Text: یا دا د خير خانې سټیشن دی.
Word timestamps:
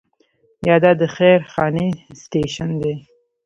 یا 0.67 0.75
دا 0.83 0.91
د 1.01 1.03
خير 1.15 1.39
خانې 1.51 1.87
سټیشن 2.21 2.69
دی. 2.81 2.93